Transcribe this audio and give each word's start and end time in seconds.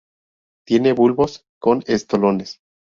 Tiene 0.65 0.93
bulbos 0.93 1.45
con 1.59 1.83
estolones. 1.85 2.59